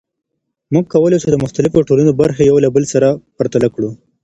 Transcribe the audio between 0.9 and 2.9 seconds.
کولای سو د مختلفو ټولنو برخې یو له بل